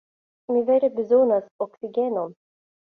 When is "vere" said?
0.71-0.91